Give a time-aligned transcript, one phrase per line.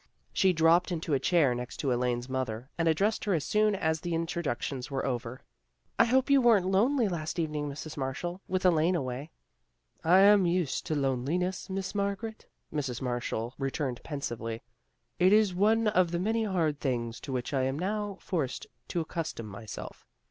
[0.33, 4.01] She dropped into a chair next to Elaine's mother, and addressed her as soon as
[4.01, 5.43] the in troductions were over."
[5.99, 7.97] I hope you weren't lonely last evening, Mrs.
[7.97, 9.29] Marshall, with Elaine away.""
[10.03, 12.99] I am used to loneliness, Miss Margaret," Mrs.
[12.99, 14.63] Marshall returned pensively.
[15.19, 19.01] "It is one of the many hard things to which I am now forced to
[19.01, 20.07] accustom myself.